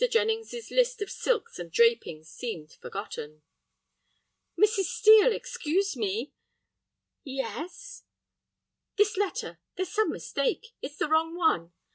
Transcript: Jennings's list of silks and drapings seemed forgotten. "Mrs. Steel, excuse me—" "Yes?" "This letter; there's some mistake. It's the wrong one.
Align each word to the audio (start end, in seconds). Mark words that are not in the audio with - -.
Jennings's 0.09 0.71
list 0.71 0.99
of 1.03 1.11
silks 1.11 1.59
and 1.59 1.71
drapings 1.71 2.27
seemed 2.27 2.71
forgotten. 2.73 3.43
"Mrs. 4.57 4.85
Steel, 4.85 5.31
excuse 5.31 5.95
me—" 5.95 6.33
"Yes?" 7.23 8.01
"This 8.95 9.15
letter; 9.15 9.59
there's 9.75 9.93
some 9.93 10.09
mistake. 10.09 10.73
It's 10.81 10.97
the 10.97 11.07
wrong 11.07 11.35
one. 11.35 11.73